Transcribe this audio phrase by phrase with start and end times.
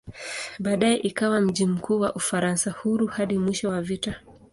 [0.59, 4.15] Baadaye ikawa mji mkuu wa "Ufaransa Huru" hadi mwisho wa vita.